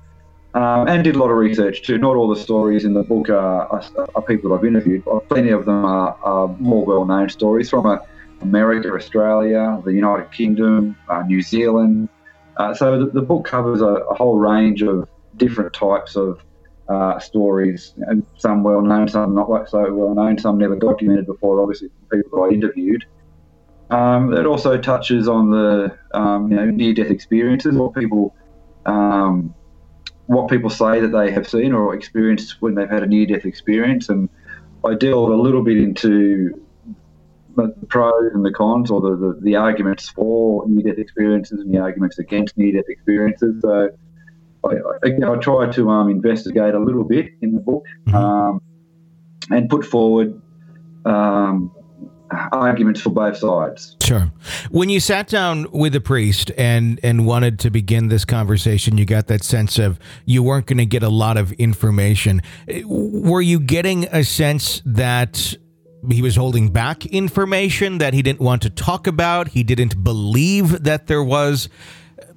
um, 0.54 0.88
and 0.88 1.02
did 1.02 1.16
a 1.16 1.18
lot 1.18 1.30
of 1.30 1.36
research 1.36 1.82
too. 1.82 1.98
Not 1.98 2.16
all 2.16 2.28
the 2.28 2.40
stories 2.40 2.84
in 2.84 2.94
the 2.94 3.02
book 3.02 3.28
are, 3.28 3.66
are, 3.66 3.82
are 4.14 4.22
people 4.22 4.50
that 4.50 4.56
I've 4.56 4.64
interviewed. 4.64 5.04
Plenty 5.28 5.50
of 5.50 5.64
them 5.64 5.84
are, 5.84 6.16
are 6.22 6.48
more 6.58 6.84
well-known 6.84 7.28
stories 7.28 7.68
from 7.68 7.86
uh, 7.86 7.98
America, 8.40 8.92
Australia, 8.94 9.80
the 9.84 9.92
United 9.92 10.30
Kingdom, 10.30 10.96
uh, 11.08 11.22
New 11.22 11.42
Zealand. 11.42 12.08
Uh, 12.56 12.72
so 12.72 12.98
the, 12.98 13.10
the, 13.10 13.20
book 13.20 13.44
covers 13.44 13.80
a, 13.80 13.86
a, 13.86 14.14
whole 14.14 14.38
range 14.38 14.80
of 14.82 15.08
different 15.36 15.72
types 15.72 16.16
of 16.16 16.40
uh, 16.88 17.18
stories, 17.18 17.94
and 18.08 18.24
some 18.36 18.62
well 18.62 18.82
known, 18.82 19.08
some 19.08 19.34
not 19.34 19.68
so 19.68 19.92
well 19.92 20.14
known, 20.14 20.38
some 20.38 20.58
never 20.58 20.76
documented 20.76 21.26
before, 21.26 21.60
obviously, 21.60 21.88
from 21.88 22.20
people 22.20 22.44
I 22.44 22.48
interviewed. 22.48 23.04
Um, 23.90 24.32
it 24.32 24.46
also 24.46 24.78
touches 24.78 25.28
on 25.28 25.50
the 25.50 25.96
um, 26.12 26.50
you 26.50 26.56
know 26.56 26.66
near 26.66 26.94
death 26.94 27.10
experiences, 27.10 27.74
what 27.74 27.94
people 27.94 28.34
um, 28.86 29.54
what 30.26 30.48
people 30.48 30.70
say 30.70 31.00
that 31.00 31.08
they 31.08 31.30
have 31.30 31.48
seen 31.48 31.72
or 31.72 31.94
experienced 31.94 32.60
when 32.60 32.74
they've 32.74 32.88
had 32.88 33.02
a 33.02 33.06
near 33.06 33.26
death 33.26 33.44
experience, 33.44 34.08
and 34.08 34.28
I 34.84 34.94
delve 34.94 35.30
a 35.30 35.36
little 35.36 35.62
bit 35.62 35.78
into 35.78 36.60
the 37.56 37.68
pros 37.88 38.32
and 38.34 38.44
the 38.44 38.50
cons, 38.50 38.90
or 38.90 39.00
the, 39.00 39.16
the, 39.16 39.40
the 39.40 39.56
arguments 39.56 40.08
for 40.08 40.68
near 40.68 40.92
death 40.92 40.98
experiences 40.98 41.60
and 41.60 41.72
the 41.72 41.78
arguments 41.78 42.18
against 42.18 42.56
near 42.58 42.72
death 42.72 42.88
experiences. 42.88 43.62
So 43.62 43.90
I, 44.64 45.08
I, 45.08 45.32
I 45.32 45.36
try 45.36 45.70
to 45.72 45.90
um, 45.90 46.08
investigate 46.08 46.74
a 46.74 46.78
little 46.78 47.04
bit 47.04 47.32
in 47.40 47.52
the 47.52 47.60
book 47.60 47.84
mm-hmm. 48.06 48.14
um, 48.14 48.62
and 49.50 49.68
put 49.68 49.84
forward 49.84 50.40
um, 51.04 51.70
arguments 52.52 53.00
for 53.00 53.10
both 53.10 53.36
sides. 53.36 53.96
Sure. 54.02 54.32
When 54.70 54.88
you 54.88 55.00
sat 55.00 55.28
down 55.28 55.70
with 55.70 55.94
a 55.94 56.00
priest 56.00 56.50
and 56.56 56.98
and 57.02 57.26
wanted 57.26 57.58
to 57.60 57.70
begin 57.70 58.08
this 58.08 58.24
conversation, 58.24 58.98
you 58.98 59.04
got 59.04 59.26
that 59.28 59.44
sense 59.44 59.78
of 59.78 59.98
you 60.24 60.42
weren't 60.42 60.66
going 60.66 60.78
to 60.78 60.86
get 60.86 61.02
a 61.02 61.08
lot 61.08 61.36
of 61.36 61.52
information. 61.52 62.42
Were 62.84 63.42
you 63.42 63.60
getting 63.60 64.04
a 64.04 64.24
sense 64.24 64.82
that 64.84 65.56
he 66.10 66.20
was 66.20 66.36
holding 66.36 66.70
back 66.70 67.06
information 67.06 67.98
that 67.98 68.14
he 68.14 68.22
didn't 68.22 68.40
want 68.40 68.62
to 68.62 68.70
talk 68.70 69.06
about? 69.06 69.48
He 69.48 69.62
didn't 69.62 70.02
believe 70.02 70.84
that 70.84 71.06
there 71.06 71.24
was 71.24 71.68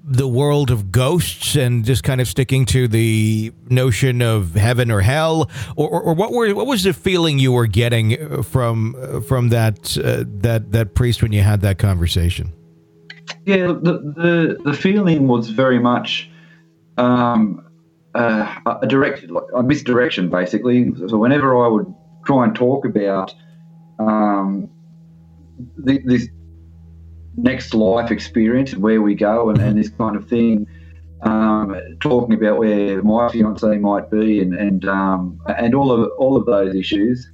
the 0.09 0.27
world 0.27 0.71
of 0.71 0.89
ghosts 0.89 1.55
and 1.55 1.83
just 1.83 2.01
kind 2.03 2.21
of 2.21 2.27
sticking 2.27 2.65
to 2.65 2.87
the 2.87 3.51
notion 3.69 4.21
of 4.21 4.55
heaven 4.55 4.89
or 4.89 5.01
hell, 5.01 5.49
or, 5.75 5.89
or, 5.89 6.01
or 6.01 6.13
what 6.13 6.31
were 6.31 6.55
what 6.55 6.65
was 6.65 6.83
the 6.83 6.93
feeling 6.93 7.39
you 7.39 7.51
were 7.51 7.67
getting 7.67 8.41
from 8.43 9.21
from 9.23 9.49
that 9.49 9.97
uh, 9.97 10.23
that 10.25 10.71
that 10.71 10.95
priest 10.95 11.21
when 11.21 11.33
you 11.33 11.41
had 11.41 11.59
that 11.61 11.77
conversation? 11.77 12.53
Yeah, 13.45 13.67
the 13.67 14.13
the, 14.15 14.57
the 14.63 14.73
feeling 14.73 15.27
was 15.27 15.49
very 15.49 15.79
much 15.79 16.29
um, 16.97 17.69
uh, 18.15 18.77
a 18.81 18.87
direct 18.87 19.25
a 19.53 19.61
misdirection, 19.61 20.29
basically. 20.29 20.93
So 21.07 21.17
whenever 21.17 21.65
I 21.65 21.67
would 21.67 21.93
try 22.25 22.45
and 22.45 22.55
talk 22.55 22.85
about 22.85 23.33
um, 23.99 24.69
the, 25.77 26.01
this 26.05 26.29
next 27.37 27.73
life 27.73 28.11
experience 28.11 28.75
where 28.75 29.01
we 29.01 29.13
go 29.15 29.49
and, 29.49 29.61
and 29.61 29.77
this 29.77 29.89
kind 29.89 30.15
of 30.15 30.27
thing. 30.27 30.67
Um, 31.21 31.75
talking 31.99 32.35
about 32.35 32.59
where 32.59 33.01
my 33.01 33.29
fiance 33.29 33.77
might 33.77 34.11
be 34.11 34.39
and 34.39 34.53
and 34.53 34.85
um, 34.87 35.39
and 35.47 35.73
all 35.73 35.91
of 35.91 36.11
all 36.17 36.35
of 36.35 36.45
those 36.45 36.75
issues. 36.75 37.29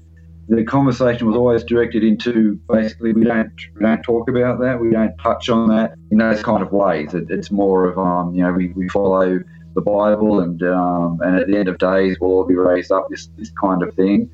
The 0.50 0.64
conversation 0.66 1.26
was 1.26 1.38
always 1.38 1.64
directed 1.64 2.04
into 2.04 2.60
basically 2.70 3.14
we 3.14 3.24
don't 3.24 3.52
we 3.76 3.82
don't 3.82 4.04
talk 4.04 4.30
about 4.30 4.60
that, 4.60 4.80
we 4.80 4.92
don't 4.92 5.18
touch 5.18 5.50
on 5.50 5.70
that 5.70 5.96
in 6.12 6.18
those 6.18 6.44
kind 6.44 6.62
of 6.62 6.72
ways. 6.72 7.14
It, 7.14 7.30
it's 7.30 7.50
more 7.50 7.86
of 7.86 7.98
um, 7.98 8.34
you 8.34 8.44
know 8.44 8.52
we, 8.52 8.68
we 8.70 8.88
follow 8.90 9.40
the 9.74 9.82
Bible 9.82 10.40
and 10.40 10.62
um, 10.64 11.20
and 11.22 11.40
at 11.40 11.48
the 11.48 11.58
end 11.58 11.68
of 11.68 11.78
days 11.78 12.18
we'll 12.20 12.32
all 12.32 12.46
be 12.46 12.56
raised 12.56 12.92
up 12.92 13.08
this 13.10 13.30
this 13.38 13.52
kind 13.52 13.84
of 13.84 13.94
thing. 13.96 14.30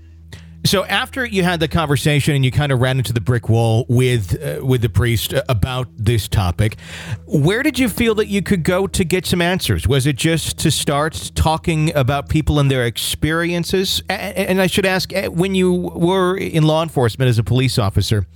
So 0.65 0.83
after 0.85 1.25
you 1.25 1.43
had 1.43 1.61
the 1.61 1.67
conversation 1.67 2.35
and 2.35 2.43
you 2.43 2.51
kind 2.51 2.71
of 2.71 2.81
ran 2.81 2.97
into 2.97 3.13
the 3.13 3.21
brick 3.21 3.47
wall 3.47 3.85
with 3.87 4.41
uh, 4.43 4.63
with 4.63 4.81
the 4.81 4.89
priest 4.89 5.33
about 5.47 5.87
this 5.95 6.27
topic, 6.27 6.77
where 7.25 7.63
did 7.63 7.79
you 7.79 7.87
feel 7.87 8.13
that 8.15 8.27
you 8.27 8.41
could 8.41 8.63
go 8.63 8.85
to 8.85 9.03
get 9.05 9.25
some 9.25 9.41
answers? 9.41 9.87
Was 9.87 10.05
it 10.05 10.17
just 10.17 10.59
to 10.59 10.69
start 10.69 11.31
talking 11.33 11.95
about 11.95 12.27
people 12.27 12.59
and 12.59 12.69
their 12.69 12.85
experiences? 12.85 14.03
And 14.09 14.61
I 14.61 14.67
should 14.67 14.85
ask, 14.85 15.15
uh, 15.15 15.29
when 15.29 15.55
you 15.55 15.73
were 15.73 16.35
in 16.37 16.63
law 16.63 16.83
enforcement 16.83 17.29
as 17.29 17.39
a 17.39 17.43
police 17.43 17.79
officer, 17.79 18.27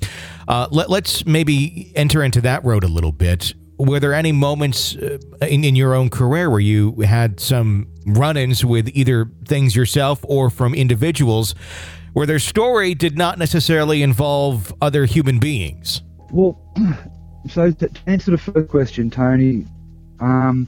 uh, 0.47 0.67
let, 0.71 0.89
us 0.89 1.25
maybe 1.25 1.91
enter 1.95 2.23
into 2.23 2.39
that 2.41 2.63
road 2.63 2.83
a 2.83 2.87
little 2.87 3.11
bit. 3.11 3.53
Were 3.77 3.99
there 3.99 4.13
any 4.13 4.31
moments 4.31 4.95
uh, 4.95 5.17
in, 5.41 5.63
in 5.65 5.75
your 5.75 5.93
own 5.93 6.09
career 6.09 6.49
where 6.49 6.59
you 6.59 7.01
had 7.01 7.39
some 7.39 7.87
run-ins 8.05 8.63
with 8.63 8.89
either 8.93 9.29
things 9.45 9.75
yourself 9.75 10.23
or 10.27 10.49
from 10.49 10.73
individuals? 10.73 11.53
Where 12.13 12.25
their 12.25 12.39
story 12.39 12.93
did 12.93 13.17
not 13.17 13.37
necessarily 13.37 14.01
involve 14.01 14.73
other 14.81 15.05
human 15.05 15.39
beings. 15.39 16.01
Well, 16.31 16.59
so 17.49 17.71
to 17.71 17.89
answer 18.07 18.31
the 18.31 18.37
first 18.37 18.69
question, 18.69 19.09
Tony, 19.09 19.65
um, 20.19 20.67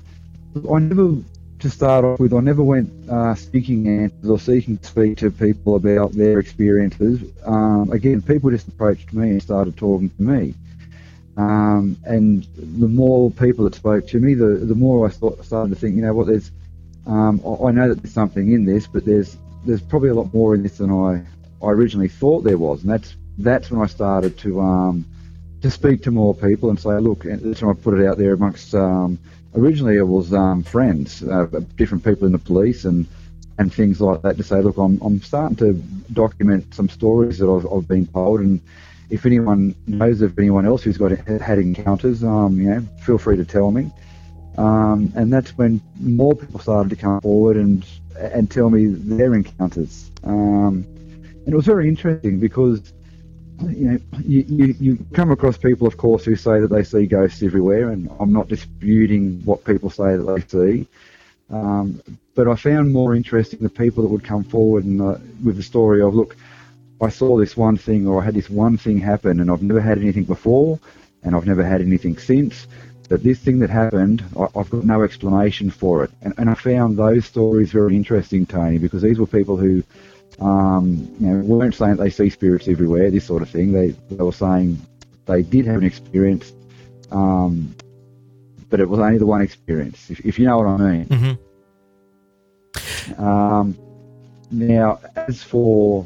I 0.72 0.80
never, 0.80 1.16
to 1.60 1.70
start 1.70 2.04
off 2.04 2.20
with, 2.20 2.34
I 2.34 2.40
never 2.40 2.64
went 2.64 2.92
uh, 3.10 3.36
seeking 3.36 3.88
answers 3.88 4.30
or 4.30 4.40
seeking 4.40 4.78
to 4.78 4.86
speak 4.86 5.18
to 5.20 5.32
people 5.32 5.76
about 5.76 6.12
their 6.14 6.40
experiences. 6.40 7.22
Um, 7.46 7.92
again, 7.92 8.22
people 8.22 8.50
just 8.50 8.68
approached 8.68 9.14
me 9.14 9.30
and 9.30 9.42
started 9.42 9.78
talking 9.78 10.10
to 10.10 10.22
me. 10.22 10.54
Um, 11.38 11.98
and 12.06 12.48
the 12.56 12.88
more 12.88 13.30
people 13.30 13.66
that 13.66 13.76
spoke 13.76 14.08
to 14.08 14.20
me, 14.20 14.36
the, 14.36 14.56
the 14.56 14.76
more 14.76 15.06
I 15.06 15.10
thought, 15.10 15.44
started 15.44 15.74
to 15.74 15.80
think, 15.80 15.96
you 15.96 16.02
know 16.02 16.14
what, 16.14 16.28
there's, 16.28 16.52
um, 17.06 17.42
I, 17.46 17.68
I 17.68 17.72
know 17.72 17.90
that 17.90 18.02
there's 18.02 18.14
something 18.14 18.54
in 18.54 18.66
this, 18.66 18.88
but 18.88 19.06
there's 19.06 19.38
there's 19.66 19.82
probably 19.82 20.10
a 20.10 20.14
lot 20.14 20.34
more 20.34 20.56
in 20.56 20.64
this 20.64 20.78
than 20.78 20.92
I 20.92 21.24
I 21.66 21.72
originally 21.72 22.08
thought 22.08 22.44
there 22.44 22.58
was, 22.58 22.82
and 22.82 22.92
that's 22.92 23.16
that's 23.38 23.72
when 23.72 23.82
I 23.82 23.88
started 23.88 24.38
to 24.40 24.62
um, 24.62 25.06
to 25.62 25.72
speak 25.72 26.04
to 26.04 26.12
more 26.12 26.34
people 26.36 26.70
and 26.70 26.80
say, 26.80 26.98
look, 27.00 27.26
and 27.26 27.42
that's 27.42 27.62
when 27.62 27.76
I 27.76 27.80
put 27.80 28.00
it 28.00 28.08
out 28.08 28.18
there 28.18 28.34
amongst. 28.34 28.74
Um, 28.76 29.18
originally, 29.56 29.98
it 29.98 30.08
was 30.08 30.34
um, 30.34 30.64
friends, 30.64 31.24
uh, 31.24 31.48
different 31.76 32.04
people 32.04 32.26
in 32.26 32.34
the 32.34 32.40
police, 32.40 32.86
and 32.86 33.06
and 33.58 33.74
things 33.74 34.02
like 34.02 34.22
that 34.22 34.38
to 34.38 34.44
say, 34.44 34.62
look, 34.62 34.78
I'm 34.78 35.02
I'm 35.02 35.22
starting 35.22 35.58
to 35.58 35.74
document 36.14 36.74
some 36.74 36.90
stories 36.90 37.40
that 37.40 37.50
I've, 37.50 37.66
I've 37.72 37.88
been 37.88 38.08
told, 38.08 38.42
and 38.42 38.62
if 39.10 39.26
anyone 39.26 39.76
knows 39.88 40.22
of 40.22 40.38
anyone 40.38 40.66
else 40.66 40.84
who's 40.84 40.98
got 40.98 41.12
had 41.12 41.60
encounters, 41.60 42.24
um, 42.24 42.60
you 42.60 42.70
know, 42.70 42.82
feel 43.04 43.18
free 43.18 43.38
to 43.38 43.46
tell 43.46 43.72
me. 43.72 43.92
Um, 44.58 45.12
and 45.16 45.32
that's 45.32 45.58
when 45.58 45.82
more 46.00 46.36
people 46.36 46.60
started 46.60 46.90
to 46.90 46.96
come 46.96 47.22
forward 47.22 47.58
and 47.58 47.86
and 48.18 48.50
tell 48.50 48.70
me 48.70 48.88
their 48.88 49.34
encounters. 49.34 50.12
Um, 50.24 50.86
and 51.46 51.54
it 51.54 51.56
was 51.56 51.66
very 51.66 51.88
interesting 51.90 52.40
because 52.40 52.94
you 53.68 53.92
know 53.92 54.00
you, 54.24 54.46
you, 54.48 54.76
you 54.80 55.06
come 55.14 55.32
across 55.32 55.58
people, 55.58 55.88
of 55.88 55.98
course, 55.98 56.24
who 56.24 56.36
say 56.36 56.60
that 56.60 56.70
they 56.70 56.84
see 56.84 57.06
ghosts 57.06 57.44
everywhere, 57.44 57.90
and 57.90 58.10
I'm 58.20 58.32
not 58.32 58.48
disputing 58.48 59.42
what 59.46 59.66
people 59.66 59.90
say 59.90 60.16
that 60.16 60.24
they 60.24 60.42
see. 60.48 60.88
Um, 61.50 62.02
but 62.34 62.48
I 62.48 62.56
found 62.56 62.92
more 62.92 63.16
interesting 63.16 63.60
the 63.60 63.70
people 63.70 64.04
that 64.04 64.10
would 64.10 64.24
come 64.24 64.44
forward 64.44 64.84
and 64.84 65.02
uh, 65.02 65.18
with 65.44 65.58
the 65.58 65.64
story 65.64 66.02
of, 66.02 66.16
look, 66.16 66.36
I 67.02 67.10
saw 67.10 67.38
this 67.38 67.56
one 67.56 67.78
thing 67.78 68.08
or 68.08 68.22
I 68.22 68.26
had 68.26 68.34
this 68.34 68.50
one 68.50 68.78
thing 68.78 68.98
happen, 68.98 69.40
and 69.40 69.52
I've 69.52 69.62
never 69.62 69.82
had 69.82 70.00
anything 70.00 70.24
before, 70.24 70.80
and 71.24 71.36
I've 71.36 71.46
never 71.46 71.64
had 71.64 71.82
anything 71.82 72.18
since. 72.18 72.68
But 73.08 73.24
this 73.24 73.40
thing 73.40 73.60
that 73.60 73.70
happened, 73.70 74.24
I, 74.38 74.48
have 74.56 74.70
got 74.70 74.84
no 74.84 75.04
explanation 75.04 75.70
for 75.70 76.04
it. 76.04 76.12
And, 76.22 76.34
and 76.38 76.50
I 76.50 76.56
found 76.56 76.98
those 76.98 77.26
stories 77.26 77.72
very 77.72 77.96
interesting, 77.96 78.46
Tony, 78.46 78.78
because 78.78 79.02
these 79.02 79.20
were 79.20 79.28
people 79.28 79.58
who 79.58 79.84
um, 80.40 81.16
you 81.20 81.28
know, 81.28 81.46
weren't 81.46 81.76
saying 81.76 81.98
they 81.98 82.10
see 82.10 82.30
spirits 82.30 82.68
everywhere, 82.68 83.12
this 83.12 83.26
sort 83.26 83.42
of 83.42 83.50
thing. 83.50 83.72
They, 83.72 83.90
they 84.10 84.24
were 84.24 84.32
saying 84.32 84.80
they 85.26 85.44
did 85.44 85.66
have 85.66 85.78
an 85.78 85.84
experience, 85.84 86.54
um, 87.12 87.76
but 88.70 88.80
it 88.80 88.90
was 88.90 89.00
only 89.00 89.18
the 89.18 89.26
one 89.26 89.42
experience, 89.42 90.10
if, 90.10 90.26
if 90.26 90.40
you 90.40 90.46
know 90.46 90.58
what 90.58 90.68
I 90.68 90.78
mean. 90.78 91.06
Mm-hmm. 91.06 93.24
Um, 93.24 93.78
now, 94.52 95.00
as 95.16 95.44
for 95.44 96.06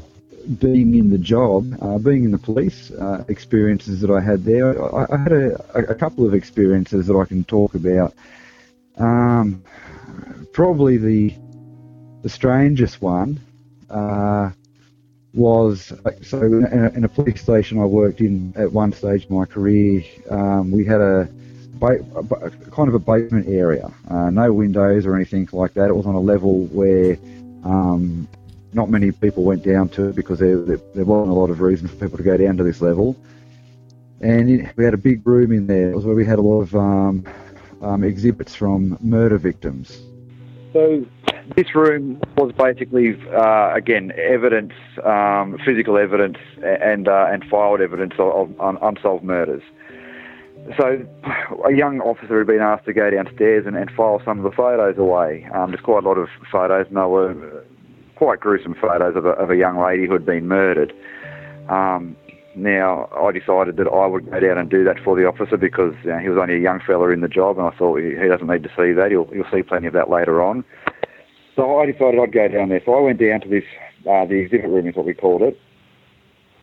being 0.58 0.94
in 0.94 1.10
the 1.10 1.18
job, 1.18 1.76
uh, 1.80 1.98
being 1.98 2.24
in 2.24 2.30
the 2.30 2.38
police, 2.38 2.90
uh, 2.90 3.24
experiences 3.28 4.00
that 4.00 4.10
I 4.10 4.20
had 4.20 4.44
there, 4.44 4.82
I, 4.94 5.06
I 5.10 5.16
had 5.16 5.32
a, 5.32 5.54
a, 5.74 5.94
couple 5.94 6.26
of 6.26 6.34
experiences 6.34 7.06
that 7.06 7.14
I 7.14 7.24
can 7.24 7.44
talk 7.44 7.74
about. 7.74 8.14
Um, 8.96 9.62
probably 10.52 10.96
the 10.96 11.34
the 12.22 12.28
strangest 12.28 13.00
one 13.00 13.40
uh, 13.88 14.50
was 15.32 15.92
so 16.22 16.42
in 16.42 16.64
a, 16.64 16.90
in 16.90 17.04
a, 17.04 17.08
police 17.08 17.40
station 17.40 17.78
I 17.78 17.84
worked 17.84 18.20
in 18.20 18.52
at 18.56 18.70
one 18.72 18.92
stage 18.92 19.24
of 19.24 19.30
my 19.30 19.44
career. 19.44 20.02
Um, 20.30 20.70
we 20.70 20.84
had 20.84 21.00
a, 21.00 21.28
ba- 21.74 22.04
a, 22.16 22.50
kind 22.70 22.88
of 22.88 22.94
a 22.94 22.98
basement 22.98 23.48
area, 23.48 23.90
uh, 24.10 24.30
no 24.30 24.52
windows 24.52 25.06
or 25.06 25.14
anything 25.14 25.48
like 25.52 25.74
that. 25.74 25.88
It 25.88 25.94
was 25.94 26.06
on 26.06 26.14
a 26.14 26.20
level 26.20 26.64
where 26.66 27.16
um, 27.64 28.28
not 28.72 28.88
many 28.88 29.12
people 29.12 29.44
went 29.44 29.64
down 29.64 29.88
to 29.90 30.08
it 30.08 30.16
because 30.16 30.38
there, 30.38 30.60
there, 30.60 30.80
there, 30.94 31.04
wasn't 31.04 31.30
a 31.30 31.34
lot 31.34 31.50
of 31.50 31.60
reason 31.60 31.88
for 31.88 31.96
people 31.96 32.16
to 32.16 32.22
go 32.22 32.36
down 32.36 32.56
to 32.56 32.64
this 32.64 32.80
level. 32.80 33.16
And 34.20 34.48
it, 34.50 34.76
we 34.76 34.84
had 34.84 34.94
a 34.94 34.98
big 34.98 35.26
room 35.26 35.52
in 35.52 35.66
there. 35.66 35.90
It 35.90 35.96
was 35.96 36.04
where 36.04 36.14
we 36.14 36.26
had 36.26 36.38
a 36.38 36.42
lot 36.42 36.60
of 36.62 36.74
um, 36.74 37.24
um 37.82 38.04
exhibits 38.04 38.54
from 38.54 38.98
murder 39.00 39.38
victims. 39.38 40.02
So 40.72 41.04
this 41.56 41.74
room 41.74 42.20
was 42.36 42.52
basically, 42.52 43.20
uh, 43.32 43.72
again, 43.74 44.12
evidence, 44.16 44.72
um, 45.04 45.58
physical 45.64 45.98
evidence, 45.98 46.38
and 46.62 47.08
uh, 47.08 47.26
and 47.30 47.44
filed 47.44 47.80
evidence 47.80 48.14
of, 48.18 48.54
unsolved 48.60 49.24
murders. 49.24 49.62
so 50.76 51.04
a 51.64 51.72
young 51.72 52.00
officer 52.00 52.38
had 52.38 52.46
been 52.46 52.60
asked 52.60 52.84
to 52.84 52.92
go 52.92 53.10
downstairs 53.10 53.66
and, 53.66 53.76
and 53.76 53.90
file 53.90 54.20
some 54.24 54.38
of 54.38 54.44
the 54.44 54.52
photos 54.52 54.98
away. 54.98 55.48
Um, 55.52 55.70
there's 55.70 55.82
quite 55.82 56.04
a 56.04 56.08
lot 56.08 56.18
of 56.18 56.28
photos, 56.52 56.86
and 56.86 56.96
they 56.96 57.00
were 57.00 57.64
quite 58.20 58.38
gruesome 58.38 58.74
photos 58.74 59.16
of 59.16 59.24
a, 59.24 59.30
of 59.30 59.48
a 59.48 59.56
young 59.56 59.80
lady 59.80 60.06
who 60.06 60.12
had 60.12 60.26
been 60.26 60.46
murdered. 60.46 60.92
Um, 61.70 62.14
now, 62.54 63.08
I 63.16 63.32
decided 63.32 63.78
that 63.78 63.88
I 63.88 64.06
would 64.06 64.30
go 64.30 64.38
down 64.38 64.58
and 64.58 64.68
do 64.68 64.84
that 64.84 64.96
for 65.02 65.16
the 65.16 65.24
officer 65.24 65.56
because 65.56 65.94
you 66.04 66.10
know, 66.10 66.18
he 66.18 66.28
was 66.28 66.36
only 66.36 66.56
a 66.56 66.60
young 66.60 66.80
fella 66.86 67.08
in 67.12 67.22
the 67.22 67.28
job, 67.28 67.56
and 67.56 67.66
I 67.66 67.74
thought 67.78 67.96
he, 67.96 68.12
doesn't 68.28 68.46
need 68.46 68.62
to 68.64 68.68
see 68.76 68.92
that. 68.92 69.06
He'll, 69.08 69.24
he'll 69.32 69.50
see 69.50 69.62
plenty 69.62 69.86
of 69.86 69.94
that 69.94 70.10
later 70.10 70.42
on. 70.42 70.66
So 71.56 71.80
I 71.80 71.86
decided 71.86 72.20
I'd 72.20 72.30
go 72.30 72.46
down 72.48 72.68
there. 72.68 72.82
So 72.84 72.92
I 72.92 73.00
went 73.00 73.18
down 73.18 73.40
to 73.40 73.48
this, 73.48 73.64
uh, 74.04 74.26
the 74.26 74.34
exhibit 74.34 74.68
room 74.68 74.86
is 74.86 74.96
what 74.96 75.06
we 75.06 75.14
called 75.14 75.40
it. 75.40 75.58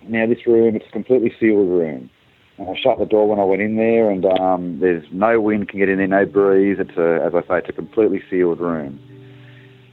Now, 0.08 0.28
this 0.28 0.46
room, 0.46 0.76
it's 0.76 0.86
a 0.88 0.92
completely 0.92 1.34
sealed 1.40 1.70
room. 1.70 2.12
And 2.60 2.70
I 2.70 2.76
shut 2.80 3.00
the 3.00 3.06
door 3.06 3.28
when 3.28 3.40
I 3.40 3.44
went 3.46 3.64
in 3.64 3.78
there, 3.78 4.12
and 4.12 4.26
um, 4.26 4.80
there's 4.80 5.06
no 5.12 5.42
wind 5.42 5.70
can 5.70 5.80
get 5.80 5.90
in 5.90 5.98
there, 5.98 6.08
no 6.08 6.26
breeze. 6.28 6.78
It's 6.80 6.98
a, 6.98 7.26
as 7.26 7.34
I 7.34 7.42
say, 7.48 7.58
it's 7.66 7.70
a 7.70 7.74
completely 7.74 8.22
sealed 8.30 8.60
room. 8.60 9.00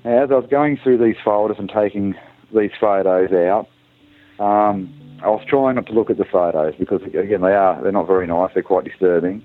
As 0.04 0.30
I 0.30 0.34
was 0.34 0.46
going 0.50 0.78
through 0.82 0.98
these 0.98 1.16
folders 1.24 1.56
and 1.58 1.70
taking 1.74 2.14
these 2.54 2.72
photos 2.78 3.32
out, 3.32 3.68
um, 4.38 4.92
I 5.22 5.30
was 5.30 5.42
trying 5.48 5.76
not 5.76 5.86
to 5.86 5.92
look 5.94 6.10
at 6.10 6.18
the 6.18 6.26
photos 6.26 6.74
because, 6.78 7.00
again, 7.02 7.40
they 7.40 7.54
are 7.54 7.82
they're 7.82 7.90
not 7.90 8.06
very 8.06 8.26
nice. 8.26 8.50
They're 8.52 8.62
quite 8.62 8.84
disturbing. 8.84 9.42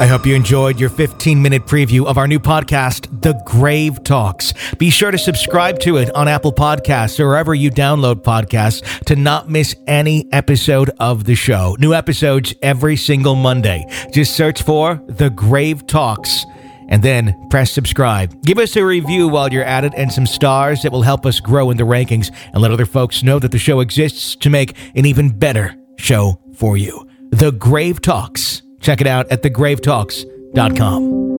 I 0.00 0.06
hope 0.06 0.26
you 0.26 0.34
enjoyed 0.34 0.80
your 0.80 0.90
15 0.90 1.40
minute 1.40 1.66
preview 1.66 2.06
of 2.06 2.18
our 2.18 2.26
new 2.26 2.40
podcast, 2.40 3.22
The 3.22 3.40
Grave 3.44 4.02
Talks. 4.02 4.52
Be 4.78 4.90
sure 4.90 5.12
to 5.12 5.18
subscribe 5.18 5.78
to 5.80 5.96
it 5.96 6.12
on 6.14 6.26
Apple 6.26 6.52
Podcasts 6.52 7.20
or 7.20 7.26
wherever 7.28 7.54
you 7.54 7.70
download 7.70 8.22
podcasts 8.22 9.04
to 9.06 9.14
not 9.14 9.48
miss 9.48 9.76
any 9.86 10.26
episode 10.32 10.90
of 10.98 11.24
the 11.24 11.34
show. 11.36 11.76
New 11.78 11.94
episodes 11.94 12.52
every 12.62 12.96
single 12.96 13.36
Monday. 13.36 13.84
Just 14.12 14.34
search 14.36 14.62
for 14.62 15.00
The 15.06 15.30
Grave 15.30 15.86
Talks 15.86 16.44
and 16.88 17.02
then 17.02 17.34
press 17.50 17.70
subscribe. 17.70 18.42
Give 18.42 18.58
us 18.58 18.76
a 18.76 18.84
review 18.84 19.28
while 19.28 19.52
you're 19.52 19.64
at 19.64 19.84
it 19.84 19.92
and 19.96 20.12
some 20.12 20.26
stars 20.26 20.82
that 20.82 20.92
will 20.92 21.02
help 21.02 21.26
us 21.26 21.40
grow 21.40 21.70
in 21.70 21.76
the 21.76 21.84
rankings 21.84 22.34
and 22.52 22.62
let 22.62 22.70
other 22.70 22.86
folks 22.86 23.22
know 23.22 23.38
that 23.38 23.52
the 23.52 23.58
show 23.58 23.80
exists 23.80 24.34
to 24.36 24.50
make 24.50 24.76
an 24.94 25.06
even 25.06 25.30
better 25.30 25.76
show 25.96 26.40
for 26.54 26.76
you. 26.76 27.08
The 27.30 27.52
Grave 27.52 28.00
Talks. 28.00 28.62
Check 28.80 29.00
it 29.00 29.06
out 29.06 29.30
at 29.30 29.42
thegravetalks.com. 29.42 31.36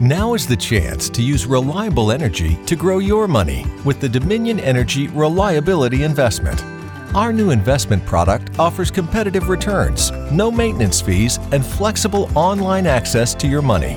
Now 0.00 0.34
is 0.34 0.46
the 0.46 0.56
chance 0.56 1.08
to 1.10 1.22
use 1.22 1.46
reliable 1.46 2.10
energy 2.10 2.58
to 2.66 2.74
grow 2.76 2.98
your 2.98 3.28
money 3.28 3.64
with 3.84 4.00
the 4.00 4.08
Dominion 4.08 4.58
Energy 4.60 5.06
Reliability 5.08 6.02
Investment. 6.02 6.62
Our 7.14 7.32
new 7.32 7.50
investment 7.50 8.04
product 8.04 8.58
offers 8.58 8.90
competitive 8.90 9.48
returns, 9.48 10.10
no 10.32 10.50
maintenance 10.50 11.00
fees, 11.00 11.38
and 11.52 11.64
flexible 11.64 12.28
online 12.34 12.86
access 12.88 13.34
to 13.36 13.46
your 13.46 13.62
money. 13.62 13.96